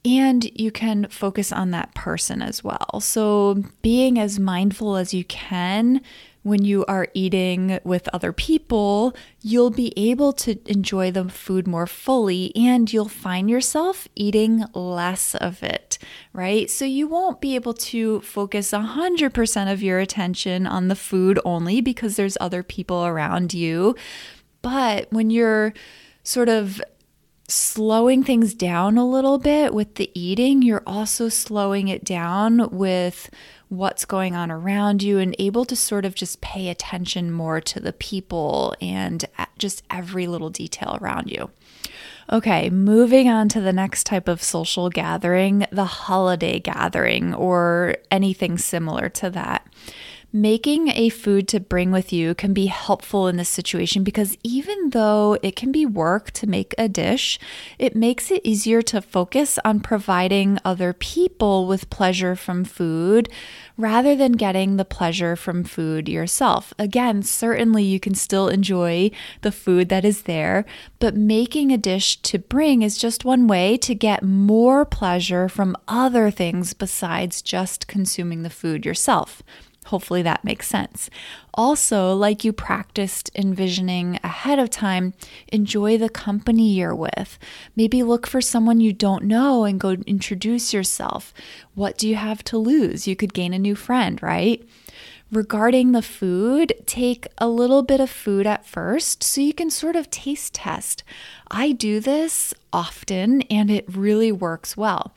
and 0.04 0.50
you 0.58 0.70
can 0.70 1.08
focus 1.08 1.50
on 1.50 1.70
that 1.70 1.94
person 1.94 2.42
as 2.42 2.62
well. 2.62 3.00
So, 3.00 3.64
being 3.80 4.18
as 4.18 4.38
mindful 4.38 4.96
as 4.96 5.14
you 5.14 5.24
can 5.24 6.02
when 6.44 6.62
you 6.62 6.84
are 6.84 7.08
eating 7.14 7.80
with 7.84 8.06
other 8.12 8.32
people, 8.32 9.16
you'll 9.40 9.70
be 9.70 9.92
able 9.96 10.32
to 10.34 10.58
enjoy 10.70 11.10
the 11.10 11.28
food 11.28 11.66
more 11.66 11.86
fully 11.86 12.52
and 12.54 12.92
you'll 12.92 13.08
find 13.08 13.48
yourself 13.48 14.06
eating 14.14 14.62
less 14.74 15.34
of 15.36 15.62
it, 15.62 15.98
right? 16.34 16.70
So 16.70 16.84
you 16.84 17.08
won't 17.08 17.40
be 17.40 17.54
able 17.54 17.72
to 17.74 18.20
focus 18.20 18.72
100% 18.72 19.72
of 19.72 19.82
your 19.82 19.98
attention 19.98 20.66
on 20.66 20.88
the 20.88 20.94
food 20.94 21.40
only 21.46 21.80
because 21.80 22.16
there's 22.16 22.36
other 22.40 22.62
people 22.62 23.06
around 23.06 23.54
you. 23.54 23.96
But 24.60 25.10
when 25.10 25.30
you're 25.30 25.72
sort 26.24 26.50
of 26.50 26.80
slowing 27.48 28.22
things 28.22 28.54
down 28.54 28.98
a 28.98 29.08
little 29.08 29.38
bit 29.38 29.72
with 29.74 29.94
the 29.94 30.10
eating, 30.18 30.62
you're 30.62 30.82
also 30.86 31.28
slowing 31.30 31.88
it 31.88 32.04
down 32.04 32.68
with 32.70 33.30
what's 33.76 34.04
going 34.04 34.34
on 34.34 34.50
around 34.50 35.02
you 35.02 35.18
and 35.18 35.34
able 35.38 35.64
to 35.64 35.76
sort 35.76 36.04
of 36.04 36.14
just 36.14 36.40
pay 36.40 36.68
attention 36.68 37.30
more 37.30 37.60
to 37.60 37.80
the 37.80 37.92
people 37.92 38.74
and 38.80 39.24
just 39.58 39.82
every 39.90 40.26
little 40.26 40.50
detail 40.50 40.98
around 41.00 41.30
you. 41.30 41.50
Okay, 42.32 42.70
moving 42.70 43.28
on 43.28 43.48
to 43.50 43.60
the 43.60 43.72
next 43.72 44.04
type 44.04 44.28
of 44.28 44.42
social 44.42 44.88
gathering, 44.88 45.66
the 45.70 45.84
holiday 45.84 46.58
gathering, 46.58 47.34
or 47.34 47.96
anything 48.10 48.56
similar 48.56 49.10
to 49.10 49.28
that. 49.30 49.66
Making 50.36 50.88
a 50.88 51.10
food 51.10 51.46
to 51.46 51.60
bring 51.60 51.92
with 51.92 52.12
you 52.12 52.34
can 52.34 52.52
be 52.52 52.66
helpful 52.66 53.28
in 53.28 53.36
this 53.36 53.48
situation 53.48 54.02
because 54.02 54.36
even 54.42 54.90
though 54.90 55.38
it 55.44 55.54
can 55.54 55.70
be 55.70 55.86
work 55.86 56.32
to 56.32 56.48
make 56.48 56.74
a 56.76 56.88
dish, 56.88 57.38
it 57.78 57.94
makes 57.94 58.32
it 58.32 58.40
easier 58.42 58.82
to 58.82 59.00
focus 59.00 59.60
on 59.64 59.78
providing 59.78 60.58
other 60.64 60.92
people 60.92 61.68
with 61.68 61.88
pleasure 61.88 62.34
from 62.34 62.64
food 62.64 63.28
rather 63.76 64.16
than 64.16 64.32
getting 64.32 64.76
the 64.76 64.84
pleasure 64.84 65.36
from 65.36 65.62
food 65.62 66.08
yourself. 66.08 66.74
Again, 66.80 67.22
certainly 67.22 67.84
you 67.84 68.00
can 68.00 68.16
still 68.16 68.48
enjoy 68.48 69.12
the 69.42 69.52
food 69.52 69.88
that 69.90 70.04
is 70.04 70.22
there, 70.22 70.64
but 70.98 71.14
making 71.14 71.70
a 71.70 71.78
dish 71.78 72.20
to 72.22 72.40
bring 72.40 72.82
is 72.82 72.98
just 72.98 73.24
one 73.24 73.46
way 73.46 73.76
to 73.76 73.94
get 73.94 74.24
more 74.24 74.84
pleasure 74.84 75.48
from 75.48 75.76
other 75.86 76.28
things 76.32 76.74
besides 76.74 77.40
just 77.40 77.86
consuming 77.86 78.42
the 78.42 78.50
food 78.50 78.84
yourself. 78.84 79.40
Hopefully 79.86 80.22
that 80.22 80.44
makes 80.44 80.66
sense. 80.66 81.10
Also, 81.52 82.14
like 82.14 82.44
you 82.44 82.52
practiced 82.52 83.30
envisioning 83.34 84.18
ahead 84.24 84.58
of 84.58 84.70
time, 84.70 85.14
enjoy 85.48 85.98
the 85.98 86.08
company 86.08 86.72
you're 86.72 86.94
with. 86.94 87.38
Maybe 87.76 88.02
look 88.02 88.26
for 88.26 88.40
someone 88.40 88.80
you 88.80 88.92
don't 88.92 89.24
know 89.24 89.64
and 89.64 89.78
go 89.78 89.90
introduce 90.06 90.72
yourself. 90.72 91.32
What 91.74 91.98
do 91.98 92.08
you 92.08 92.16
have 92.16 92.42
to 92.44 92.58
lose? 92.58 93.06
You 93.06 93.14
could 93.14 93.34
gain 93.34 93.52
a 93.52 93.58
new 93.58 93.74
friend, 93.74 94.22
right? 94.22 94.66
Regarding 95.34 95.90
the 95.90 96.00
food, 96.00 96.72
take 96.86 97.26
a 97.38 97.48
little 97.48 97.82
bit 97.82 97.98
of 97.98 98.08
food 98.08 98.46
at 98.46 98.64
first 98.64 99.24
so 99.24 99.40
you 99.40 99.52
can 99.52 99.68
sort 99.68 99.96
of 99.96 100.08
taste 100.08 100.54
test. 100.54 101.02
I 101.50 101.72
do 101.72 101.98
this 101.98 102.54
often 102.72 103.42
and 103.42 103.68
it 103.68 103.84
really 103.88 104.30
works 104.30 104.76
well. 104.76 105.12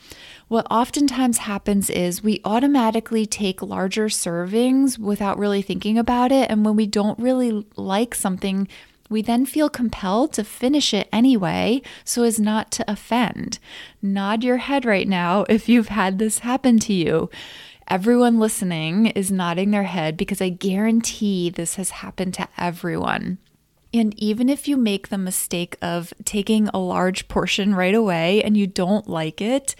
What 0.47 0.65
oftentimes 0.71 1.37
happens 1.37 1.91
is 1.91 2.23
we 2.23 2.41
automatically 2.43 3.27
take 3.27 3.61
larger 3.61 4.07
servings 4.07 4.97
without 4.97 5.37
really 5.37 5.61
thinking 5.61 5.99
about 5.99 6.31
it. 6.31 6.49
And 6.49 6.65
when 6.65 6.75
we 6.75 6.87
don't 6.87 7.19
really 7.19 7.67
like 7.75 8.15
something, 8.15 8.67
we 9.11 9.21
then 9.21 9.45
feel 9.45 9.69
compelled 9.69 10.33
to 10.33 10.43
finish 10.43 10.95
it 10.95 11.09
anyway 11.13 11.83
so 12.03 12.23
as 12.23 12.39
not 12.39 12.71
to 12.71 12.91
offend. 12.91 13.59
Nod 14.01 14.43
your 14.43 14.57
head 14.57 14.83
right 14.83 15.07
now 15.07 15.45
if 15.47 15.69
you've 15.69 15.89
had 15.89 16.17
this 16.17 16.39
happen 16.39 16.79
to 16.79 16.93
you. 16.93 17.29
Everyone 17.89 18.37
listening 18.37 19.05
is 19.07 19.31
nodding 19.31 19.71
their 19.71 19.83
head 19.83 20.17
because 20.17 20.41
I 20.41 20.49
guarantee 20.49 21.49
this 21.49 21.75
has 21.75 21.89
happened 21.91 22.33
to 22.33 22.49
everyone. 22.57 23.37
And 23.93 24.13
even 24.19 24.49
if 24.49 24.67
you 24.67 24.75
make 24.75 25.07
the 25.07 25.17
mistake 25.17 25.77
of 25.81 26.13
taking 26.25 26.67
a 26.67 26.79
large 26.79 27.29
portion 27.29 27.73
right 27.73 27.95
away 27.95 28.43
and 28.43 28.57
you 28.57 28.67
don't 28.67 29.07
like 29.07 29.39
it, 29.39 29.73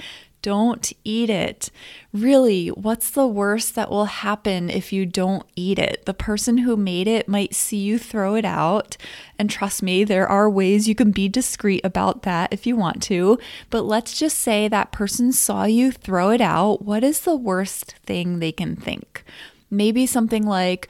don't 0.47 0.93
eat 1.03 1.29
it. 1.29 1.69
Really, 2.13 2.69
what's 2.69 3.09
the 3.09 3.27
worst 3.27 3.75
that 3.75 3.89
will 3.89 4.05
happen 4.05 4.69
if 4.69 4.93
you 4.93 5.05
don't 5.05 5.45
eat 5.57 5.77
it? 5.77 6.05
The 6.05 6.13
person 6.13 6.59
who 6.59 6.77
made 6.77 7.05
it 7.05 7.27
might 7.27 7.53
see 7.53 7.75
you 7.75 7.99
throw 7.99 8.35
it 8.35 8.45
out. 8.45 8.95
And 9.37 9.49
trust 9.49 9.83
me, 9.83 10.05
there 10.05 10.25
are 10.25 10.49
ways 10.49 10.87
you 10.87 10.95
can 10.95 11.11
be 11.11 11.27
discreet 11.27 11.81
about 11.83 12.21
that 12.21 12.53
if 12.53 12.65
you 12.65 12.77
want 12.77 13.03
to. 13.03 13.37
But 13.69 13.81
let's 13.81 14.17
just 14.17 14.37
say 14.37 14.69
that 14.69 14.93
person 14.93 15.33
saw 15.33 15.65
you 15.65 15.91
throw 15.91 16.29
it 16.29 16.39
out. 16.39 16.81
What 16.81 17.03
is 17.03 17.19
the 17.19 17.35
worst 17.35 17.95
thing 18.05 18.39
they 18.39 18.53
can 18.53 18.77
think? 18.77 19.25
Maybe 19.69 20.05
something 20.05 20.47
like, 20.47 20.87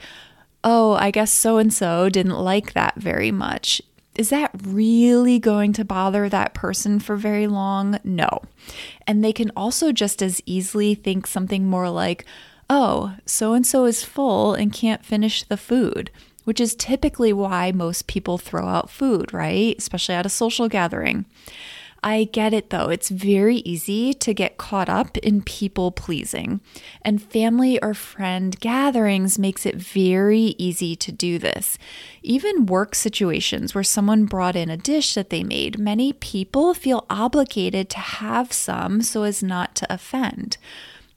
oh, 0.62 0.92
I 0.92 1.10
guess 1.10 1.32
so 1.32 1.58
and 1.58 1.74
so 1.74 2.08
didn't 2.08 2.38
like 2.38 2.74
that 2.74 2.94
very 2.94 3.32
much 3.32 3.82
Is 4.18 4.30
that 4.30 4.50
really 4.64 5.38
going 5.38 5.72
to 5.74 5.84
bother 5.84 6.28
that 6.28 6.52
person 6.52 6.98
for 6.98 7.16
very 7.16 7.46
long? 7.46 8.00
No. 8.02 8.42
And 9.06 9.24
they 9.24 9.32
can 9.32 9.52
also 9.56 9.92
just 9.92 10.20
as 10.20 10.42
easily 10.44 10.96
think 10.96 11.26
something 11.26 11.66
more 11.70 11.88
like, 11.88 12.26
oh, 12.68 13.14
so 13.24 13.54
and 13.54 13.64
so 13.64 13.84
is 13.84 14.02
full 14.04 14.54
and 14.54 14.72
can't 14.72 15.04
finish 15.04 15.44
the 15.44 15.56
food, 15.56 16.10
which 16.42 16.58
is 16.60 16.74
typically 16.74 17.32
why 17.32 17.70
most 17.70 18.08
people 18.08 18.38
throw 18.38 18.66
out 18.66 18.90
food, 18.90 19.32
right? 19.32 19.76
Especially 19.78 20.16
at 20.16 20.26
a 20.26 20.30
social 20.30 20.68
gathering. 20.68 21.24
I 22.02 22.24
get 22.24 22.54
it 22.54 22.70
though. 22.70 22.88
It's 22.88 23.08
very 23.08 23.56
easy 23.58 24.14
to 24.14 24.32
get 24.32 24.56
caught 24.56 24.88
up 24.88 25.16
in 25.18 25.42
people 25.42 25.90
pleasing. 25.90 26.60
And 27.02 27.22
family 27.22 27.80
or 27.82 27.92
friend 27.92 28.58
gatherings 28.60 29.38
makes 29.38 29.66
it 29.66 29.76
very 29.76 30.54
easy 30.58 30.94
to 30.96 31.10
do 31.10 31.38
this. 31.38 31.76
Even 32.22 32.66
work 32.66 32.94
situations 32.94 33.74
where 33.74 33.84
someone 33.84 34.26
brought 34.26 34.54
in 34.54 34.70
a 34.70 34.76
dish 34.76 35.14
that 35.14 35.30
they 35.30 35.42
made, 35.42 35.78
many 35.78 36.12
people 36.12 36.72
feel 36.72 37.04
obligated 37.10 37.90
to 37.90 37.98
have 37.98 38.52
some 38.52 39.02
so 39.02 39.24
as 39.24 39.42
not 39.42 39.74
to 39.76 39.92
offend. 39.92 40.56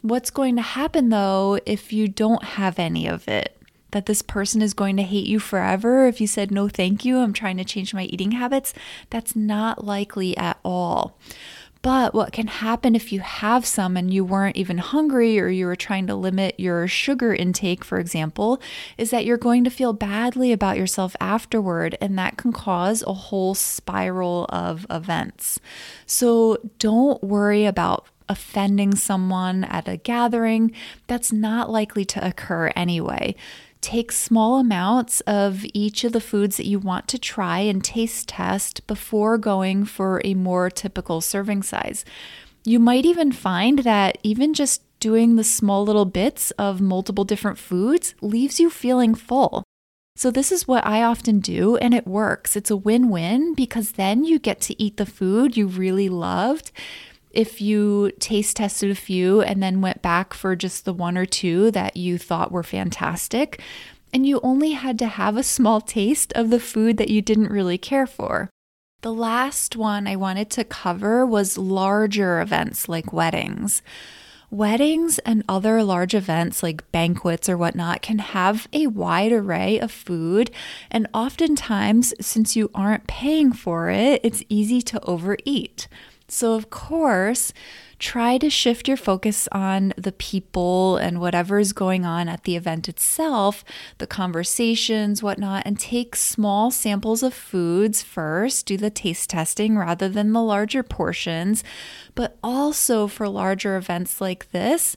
What's 0.02 0.32
going 0.32 0.56
to 0.56 0.64
happen 0.64 1.10
though 1.10 1.60
if 1.66 1.94
you 1.94 2.08
don't 2.08 2.44
have 2.44 2.80
any 2.80 3.08
of 3.08 3.28
it? 3.28 3.61
That 3.92 4.06
this 4.06 4.22
person 4.22 4.62
is 4.62 4.74
going 4.74 4.98
to 4.98 5.04
hate 5.04 5.28
you 5.28 5.40
forever 5.40 6.08
if 6.08 6.20
you 6.20 6.28
said, 6.28 6.52
no, 6.52 6.68
thank 6.68 7.06
you, 7.06 7.20
I'm 7.20 7.34
trying 7.34 7.58
to 7.58 7.66
change 7.66 7.94
my 7.94 8.04
eating 8.04 8.32
habits. 8.32 8.74
That's 9.10 9.36
not 9.36 9.86
likely 9.86 10.36
at 10.38 10.60
all. 10.64 11.18
But 11.84 12.14
what 12.14 12.32
can 12.32 12.46
happen 12.46 12.96
if 12.96 13.12
you 13.12 13.22
have 13.22 13.66
some 13.66 13.98
and 13.98 14.14
you 14.14 14.24
weren't 14.24 14.56
even 14.56 14.78
hungry 14.78 15.40
or 15.40 15.48
you 15.48 15.66
were 15.66 15.76
trying 15.76 16.06
to 16.08 16.16
limit 16.16 16.60
your 16.60 16.88
sugar 16.88 17.34
intake, 17.34 17.84
for 17.84 17.98
example, 17.98 18.62
is 19.00 19.10
that 19.10 19.26
you're 19.26 19.38
going 19.38 19.64
to 19.64 19.72
feel 19.72 19.92
badly 19.92 20.52
about 20.52 20.78
yourself 20.78 21.16
afterward, 21.20 21.98
and 22.00 22.20
that 22.20 22.38
can 22.38 22.52
cause 22.52 23.02
a 23.08 23.14
whole 23.14 23.56
spiral 23.56 24.46
of 24.50 24.86
events. 24.92 25.60
So 26.06 26.58
don't 26.78 27.24
worry 27.24 27.66
about 27.66 28.06
offending 28.30 28.94
someone 28.94 29.64
at 29.64 29.88
a 29.88 29.98
gathering. 29.98 30.74
That's 31.08 31.34
not 31.34 31.72
likely 31.72 32.06
to 32.06 32.26
occur 32.26 32.72
anyway. 32.76 33.36
Take 33.82 34.12
small 34.12 34.60
amounts 34.60 35.22
of 35.22 35.66
each 35.74 36.04
of 36.04 36.14
the 36.14 36.22
foods 36.22 36.58
that 36.58 36.68
you 36.68 36.78
want 36.78 37.08
to 37.10 37.18
try 37.18 37.60
and 37.60 37.84
taste 37.84 38.30
test 38.30 38.86
before 38.86 39.38
going 39.38 39.86
for 39.86 40.22
a 40.24 40.36
more 40.36 40.70
typical 40.70 41.20
serving 41.20 41.64
size. 41.64 42.06
You 42.64 42.80
might 42.80 43.06
even 43.06 43.32
find 43.32 43.80
that 43.80 44.20
even 44.22 44.54
just 44.54 44.84
doing 45.00 45.36
the 45.36 45.44
small 45.44 45.84
little 45.84 46.06
bits 46.06 46.52
of 46.52 46.80
multiple 46.80 47.24
different 47.24 47.58
foods 47.58 48.14
leaves 48.22 48.60
you 48.60 48.70
feeling 48.70 49.16
full. 49.16 49.64
So, 50.16 50.30
this 50.30 50.52
is 50.52 50.68
what 50.68 50.86
I 50.86 51.02
often 51.02 51.40
do, 51.40 51.78
and 51.78 51.94
it 51.94 52.06
works. 52.06 52.56
It's 52.56 52.70
a 52.70 52.76
win 52.76 53.10
win 53.10 53.56
because 53.56 53.94
then 53.94 54.24
you 54.24 54.38
get 54.38 54.62
to 54.62 54.80
eat 54.82 54.98
the 54.98 55.06
food 55.06 55.58
you 55.58 55.66
really 55.66 56.10
loved 56.10 56.72
if 57.34 57.62
you 57.62 58.12
taste 58.20 58.58
tested 58.58 58.92
a 58.92 58.96
few 58.96 59.42
and 59.42 59.62
then 59.62 59.82
went 59.82 60.02
back 60.02 60.34
for 60.34 60.56
just 60.56 60.86
the 60.86 60.94
one 60.94 61.18
or 61.18 61.26
two 61.26 61.72
that 61.72 61.98
you 61.98 62.18
thought 62.18 62.52
were 62.52 62.64
fantastic, 62.64 63.62
and 64.14 64.26
you 64.26 64.40
only 64.44 64.72
had 64.72 65.00
to 65.00 65.08
have 65.08 65.38
a 65.38 65.44
small 65.44 65.82
taste 65.82 66.34
of 66.34 66.50
the 66.50 66.60
food 66.60 66.98
that 66.98 67.10
you 67.10 67.22
didn't 67.22 67.52
really 67.52 67.78
care 67.78 68.08
for. 68.08 68.50
The 69.02 69.14
last 69.14 69.76
one 69.76 70.08
I 70.08 70.16
wanted 70.16 70.50
to 70.52 70.64
cover 70.64 71.26
was 71.26 71.58
larger 71.58 72.40
events 72.40 72.88
like 72.88 73.12
weddings. 73.12 73.82
Weddings 74.52 75.18
and 75.20 75.46
other 75.48 75.82
large 75.82 76.14
events 76.14 76.62
like 76.62 76.92
banquets 76.92 77.48
or 77.48 77.58
whatnot 77.58 78.02
can 78.02 78.20
have 78.20 78.68
a 78.74 78.88
wide 78.88 79.32
array 79.32 79.80
of 79.80 79.92
food, 79.94 80.52
and 80.92 81.08
oftentimes, 81.14 82.14
since 82.20 82.56
you 82.58 82.70
aren't 82.76 83.08
paying 83.08 83.54
for 83.54 83.90
it, 83.90 84.20
it's 84.24 84.44
easy 84.50 84.82
to 84.82 85.02
overeat. 85.06 85.88
So, 86.34 86.54
of 86.54 86.70
course, 86.70 87.52
try 88.00 88.38
to 88.38 88.50
shift 88.50 88.88
your 88.88 88.96
focus 88.96 89.50
on 89.52 89.92
the 89.98 90.14
people 90.14 90.96
and 90.96 91.20
whatever 91.20 91.60
is 91.60 91.74
going 91.74 92.06
on 92.06 92.30
at 92.30 92.46
the 92.46 92.56
event 92.56 92.88
itself, 92.88 93.66
the 93.98 94.08
conversations, 94.08 95.22
whatnot, 95.22 95.64
and 95.66 95.78
take 95.78 96.16
small 96.16 96.72
samples 96.72 97.22
of 97.22 97.34
foods 97.34 98.02
first. 98.02 98.66
Do 98.66 98.78
the 98.78 98.90
taste 98.90 99.30
testing 99.30 99.78
rather 99.78 100.08
than 100.08 100.32
the 100.32 100.42
larger 100.42 100.84
portions. 100.84 101.66
But 102.16 102.38
also 102.42 103.08
for 103.08 103.28
larger 103.28 103.76
events 103.76 104.22
like 104.22 104.52
this, 104.52 104.96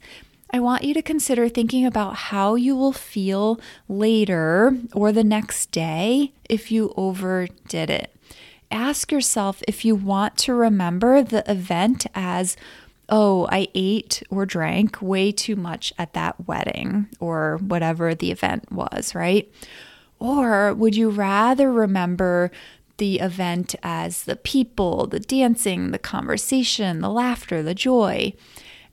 I 0.53 0.61
want 0.61 0.85
you 0.85 0.95
to 0.95 1.03
consider 1.03 1.49
thinking 1.49 1.85
about 1.85 2.15
how 2.15 2.55
you 2.55 2.77
will 2.77 2.93
feel 2.93 3.59
later 3.89 4.79
or 4.93 5.11
the 5.11 5.25
next 5.25 5.73
day 5.73 6.33
if 6.49 6.71
you 6.71 6.95
overdid 6.97 7.91
it 7.91 8.14
ask 8.75 9.13
yourself 9.13 9.63
if 9.67 9.85
you 9.85 9.95
want 9.95 10.37
to 10.39 10.53
remember 10.53 11.23
the 11.23 11.49
event 11.51 12.07
as, 12.15 12.57
oh, 13.09 13.47
I 13.51 13.69
ate 13.75 14.23
or 14.29 14.45
drank 14.45 15.01
way 15.01 15.33
too 15.33 15.57
much 15.57 15.93
at 15.97 16.13
that 16.15 16.47
wedding 16.47 17.09
or 17.21 17.59
whatever 17.59 18.15
the 18.15 18.31
event 18.31 18.71
was, 18.73 19.15
right? 19.15 19.51
Or 20.19 20.75
would 20.75 20.97
you 20.97 21.11
rather 21.11 21.73
remember 21.73 22.51
the 22.97 23.21
event 23.21 23.75
as 23.83 24.25
the 24.25 24.37
people, 24.37 25.07
the 25.07 25.21
dancing, 25.21 25.91
the 25.91 25.99
conversation, 25.99 27.01
the 27.01 27.11
laughter, 27.11 27.63
the 27.63 27.75
joy? 27.75 28.35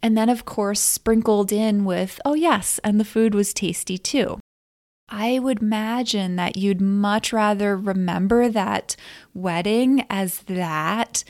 And 0.03 0.17
then, 0.17 0.29
of 0.29 0.45
course, 0.45 0.79
sprinkled 0.79 1.51
in 1.51 1.85
with, 1.85 2.19
oh, 2.25 2.33
yes, 2.33 2.79
and 2.83 2.99
the 2.99 3.05
food 3.05 3.35
was 3.35 3.53
tasty 3.53 3.97
too. 3.97 4.39
I 5.11 5.39
would 5.39 5.61
imagine 5.61 6.37
that 6.37 6.55
you'd 6.55 6.79
much 6.79 7.33
rather 7.33 7.75
remember 7.75 8.47
that 8.47 8.95
wedding 9.33 10.05
as 10.09 10.39
that 10.43 11.25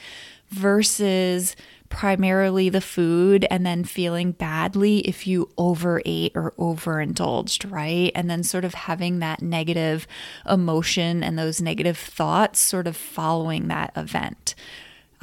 versus 0.49 1.55
primarily 1.89 2.69
the 2.69 2.79
food 2.79 3.45
and 3.49 3.65
then 3.65 3.83
feeling 3.83 4.31
badly 4.31 4.99
if 4.99 5.27
you 5.27 5.49
overate 5.57 6.31
or 6.35 6.53
overindulged, 6.57 7.69
right? 7.69 8.11
And 8.15 8.29
then 8.29 8.43
sort 8.43 8.65
of 8.65 8.73
having 8.73 9.19
that 9.19 9.41
negative 9.41 10.07
emotion 10.49 11.23
and 11.23 11.37
those 11.37 11.61
negative 11.61 11.97
thoughts 11.97 12.59
sort 12.59 12.87
of 12.87 12.95
following 12.95 13.67
that 13.67 13.91
event. 13.95 14.55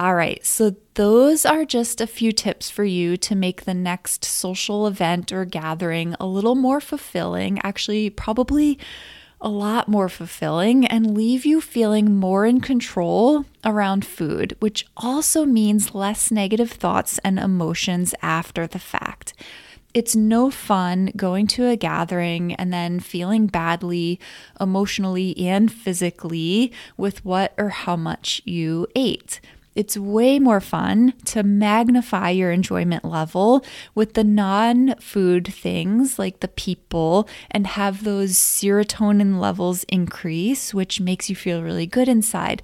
All 0.01 0.15
right, 0.15 0.47
so 0.47 0.77
those 0.95 1.45
are 1.45 1.65
just 1.65 2.01
a 2.01 2.07
few 2.07 2.31
tips 2.31 2.71
for 2.71 2.85
you 2.85 3.17
to 3.17 3.35
make 3.35 3.65
the 3.65 3.75
next 3.75 4.25
social 4.25 4.87
event 4.87 5.33
or 5.33 5.45
gathering 5.45 6.15
a 6.21 6.27
little 6.27 6.55
more 6.55 6.81
fulfilling, 6.81 7.59
actually, 7.65 8.09
probably 8.09 8.79
a 9.41 9.49
lot 9.49 9.89
more 9.89 10.09
fulfilling, 10.09 10.87
and 10.87 11.17
leave 11.17 11.45
you 11.45 11.61
feeling 11.61 12.15
more 12.15 12.47
in 12.47 12.61
control 12.61 13.45
around 13.65 14.07
food, 14.07 14.57
which 14.61 14.87
also 14.97 15.45
means 15.45 15.97
less 15.97 16.31
negative 16.31 16.71
thoughts 16.71 17.19
and 17.25 17.41
emotions 17.41 18.15
after 18.23 18.69
the 18.69 18.79
fact. 18.79 19.35
It's 19.95 20.15
no 20.15 20.49
fun 20.49 21.11
going 21.17 21.49
to 21.49 21.67
a 21.67 21.77
gathering 21.77 22.55
and 22.55 22.73
then 22.73 23.01
feeling 23.01 23.49
badly 23.49 24.21
emotionally 24.61 25.37
and 25.39 25.73
physically 25.73 26.73
with 26.97 27.25
what 27.25 27.53
or 27.59 27.71
how 27.71 27.97
much 27.97 28.41
you 28.45 28.87
ate. 28.95 29.41
It's 29.79 29.97
way 29.97 30.41
more 30.41 30.61
fun 30.61 31.14
to 31.27 31.45
magnify 31.45 32.31
your 32.31 32.51
enjoyment 32.51 33.05
level 33.05 33.64
with 33.95 34.14
the 34.14 34.25
non 34.25 34.97
food 34.97 35.47
things 35.47 36.19
like 36.19 36.41
the 36.41 36.49
people 36.49 37.29
and 37.49 37.64
have 37.64 38.03
those 38.03 38.33
serotonin 38.33 39.38
levels 39.38 39.85
increase, 39.85 40.75
which 40.75 41.01
makes 41.01 41.31
you 41.31 41.37
feel 41.37 41.62
really 41.62 41.87
good 41.87 42.09
inside. 42.09 42.61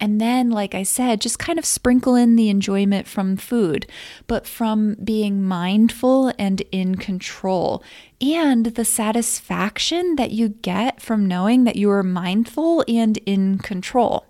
And 0.00 0.20
then, 0.20 0.50
like 0.50 0.74
I 0.74 0.82
said, 0.82 1.20
just 1.20 1.38
kind 1.38 1.56
of 1.56 1.64
sprinkle 1.64 2.16
in 2.16 2.34
the 2.34 2.48
enjoyment 2.48 3.06
from 3.06 3.36
food, 3.36 3.86
but 4.26 4.44
from 4.44 4.94
being 4.94 5.44
mindful 5.44 6.32
and 6.36 6.62
in 6.72 6.96
control, 6.96 7.80
and 8.20 8.66
the 8.66 8.84
satisfaction 8.84 10.16
that 10.16 10.32
you 10.32 10.48
get 10.48 11.00
from 11.00 11.26
knowing 11.26 11.62
that 11.62 11.76
you 11.76 11.92
are 11.92 12.02
mindful 12.02 12.84
and 12.88 13.18
in 13.18 13.58
control. 13.58 14.26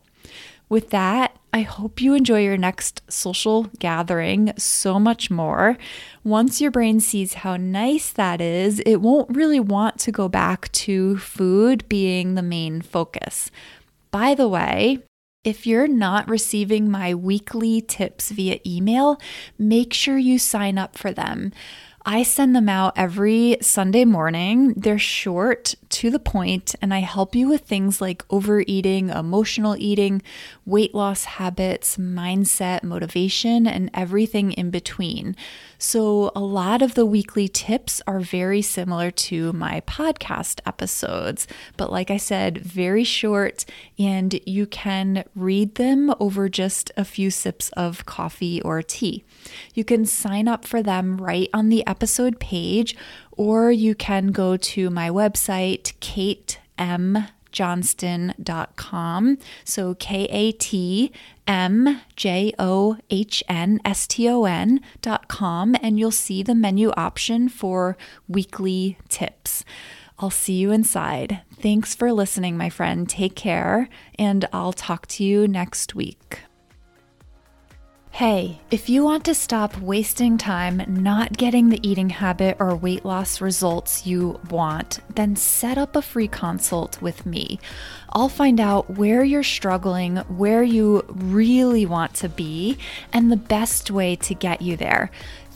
With 0.68 0.90
that, 0.90 1.34
I 1.52 1.62
hope 1.62 2.02
you 2.02 2.14
enjoy 2.14 2.42
your 2.42 2.58
next 2.58 3.00
social 3.08 3.64
gathering 3.78 4.52
so 4.58 5.00
much 5.00 5.30
more. 5.30 5.78
Once 6.22 6.60
your 6.60 6.70
brain 6.70 7.00
sees 7.00 7.34
how 7.34 7.56
nice 7.56 8.12
that 8.12 8.40
is, 8.40 8.80
it 8.80 8.96
won't 8.96 9.34
really 9.34 9.60
want 9.60 9.98
to 10.00 10.12
go 10.12 10.28
back 10.28 10.70
to 10.72 11.16
food 11.16 11.88
being 11.88 12.34
the 12.34 12.42
main 12.42 12.82
focus. 12.82 13.50
By 14.10 14.34
the 14.34 14.48
way, 14.48 14.98
if 15.44 15.66
you're 15.66 15.86
not 15.86 16.28
receiving 16.28 16.90
my 16.90 17.14
weekly 17.14 17.80
tips 17.80 18.32
via 18.32 18.58
email, 18.66 19.20
make 19.56 19.94
sure 19.94 20.18
you 20.18 20.38
sign 20.38 20.76
up 20.76 20.98
for 20.98 21.12
them. 21.12 21.52
I 22.08 22.22
send 22.22 22.54
them 22.54 22.68
out 22.68 22.92
every 22.94 23.56
Sunday 23.60 24.04
morning. 24.04 24.74
They're 24.74 24.96
short, 24.96 25.74
to 25.88 26.08
the 26.08 26.20
point, 26.20 26.76
and 26.80 26.94
I 26.94 27.00
help 27.00 27.34
you 27.34 27.48
with 27.48 27.62
things 27.62 28.00
like 28.00 28.24
overeating, 28.30 29.08
emotional 29.08 29.74
eating, 29.76 30.22
weight 30.64 30.94
loss 30.94 31.24
habits, 31.24 31.96
mindset, 31.96 32.84
motivation, 32.84 33.66
and 33.66 33.90
everything 33.92 34.52
in 34.52 34.70
between. 34.70 35.34
So, 35.78 36.32
a 36.34 36.40
lot 36.40 36.82
of 36.82 36.94
the 36.94 37.04
weekly 37.04 37.48
tips 37.48 38.00
are 38.06 38.20
very 38.20 38.62
similar 38.62 39.10
to 39.10 39.52
my 39.52 39.82
podcast 39.82 40.60
episodes, 40.66 41.46
but 41.76 41.92
like 41.92 42.10
I 42.10 42.16
said, 42.16 42.58
very 42.58 43.04
short, 43.04 43.64
and 43.98 44.40
you 44.46 44.66
can 44.66 45.24
read 45.34 45.74
them 45.74 46.14
over 46.18 46.48
just 46.48 46.90
a 46.96 47.04
few 47.04 47.30
sips 47.30 47.70
of 47.76 48.06
coffee 48.06 48.62
or 48.62 48.82
tea. 48.82 49.24
You 49.74 49.84
can 49.84 50.06
sign 50.06 50.48
up 50.48 50.64
for 50.64 50.82
them 50.82 51.18
right 51.18 51.50
on 51.52 51.68
the 51.68 51.86
episode 51.86 52.40
page, 52.40 52.96
or 53.32 53.70
you 53.70 53.94
can 53.94 54.28
go 54.28 54.56
to 54.56 54.90
my 54.90 55.10
website, 55.10 55.92
katemjohnston.com. 57.52 59.38
So 59.64 59.94
K 59.94 60.24
A 60.30 60.52
T 60.52 61.12
M 61.46 62.00
J 62.16 62.52
O 62.58 62.98
H 63.10 63.42
N 63.48 63.80
S 63.84 64.06
T 64.06 64.28
O 64.28 64.44
N.com, 64.44 65.76
and 65.80 65.98
you'll 65.98 66.10
see 66.10 66.42
the 66.42 66.54
menu 66.54 66.90
option 66.96 67.48
for 67.48 67.96
weekly 68.28 68.98
tips. 69.08 69.64
I'll 70.18 70.30
see 70.30 70.54
you 70.54 70.72
inside. 70.72 71.42
Thanks 71.60 71.94
for 71.94 72.10
listening, 72.12 72.56
my 72.56 72.70
friend. 72.70 73.08
Take 73.08 73.36
care, 73.36 73.88
and 74.18 74.48
I'll 74.52 74.72
talk 74.72 75.06
to 75.08 75.24
you 75.24 75.46
next 75.46 75.94
week. 75.94 76.40
Hey, 78.16 78.60
if 78.70 78.88
you 78.88 79.04
want 79.04 79.26
to 79.26 79.34
stop 79.34 79.76
wasting 79.76 80.38
time 80.38 80.82
not 80.88 81.36
getting 81.36 81.68
the 81.68 81.86
eating 81.86 82.08
habit 82.08 82.56
or 82.58 82.74
weight 82.74 83.04
loss 83.04 83.42
results 83.42 84.06
you 84.06 84.40
want, 84.48 85.00
then 85.14 85.36
set 85.36 85.76
up 85.76 85.94
a 85.94 86.00
free 86.00 86.26
consult 86.26 87.02
with 87.02 87.26
me. 87.26 87.60
I'll 88.08 88.30
find 88.30 88.58
out 88.58 88.88
where 88.88 89.22
you're 89.22 89.42
struggling, 89.42 90.16
where 90.28 90.62
you 90.62 91.04
really 91.10 91.84
want 91.84 92.14
to 92.14 92.30
be, 92.30 92.78
and 93.12 93.30
the 93.30 93.36
best 93.36 93.90
way 93.90 94.16
to 94.16 94.34
get 94.34 94.62
you 94.62 94.78
there. 94.78 95.10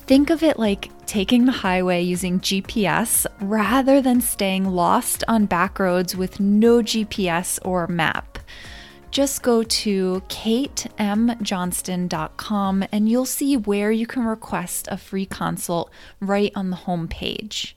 Think 0.06 0.28
of 0.28 0.42
it 0.42 0.58
like 0.58 0.90
taking 1.06 1.46
the 1.46 1.52
highway 1.52 2.02
using 2.02 2.40
GPS 2.40 3.24
rather 3.40 4.02
than 4.02 4.20
staying 4.20 4.66
lost 4.66 5.24
on 5.26 5.46
back 5.46 5.78
roads 5.78 6.14
with 6.14 6.40
no 6.40 6.82
GPS 6.82 7.58
or 7.62 7.86
map 7.86 8.38
just 9.10 9.42
go 9.42 9.62
to 9.62 10.22
katemjohnston.com 10.28 12.84
and 12.92 13.08
you'll 13.08 13.26
see 13.26 13.56
where 13.56 13.90
you 13.90 14.06
can 14.06 14.24
request 14.24 14.86
a 14.90 14.96
free 14.96 15.26
consult 15.26 15.90
right 16.20 16.52
on 16.54 16.70
the 16.70 16.76
home 16.76 17.08
page. 17.08 17.76